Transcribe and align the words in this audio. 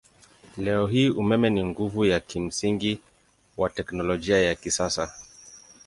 Leo 0.57 0.87
hii 0.87 1.09
umeme 1.09 1.49
ni 1.49 1.65
nguvu 1.65 2.05
ya 2.05 2.19
kimsingi 2.19 2.99
wa 3.57 3.69
teknolojia 3.69 4.41
ya 4.41 4.55
kisasa. 4.55 5.11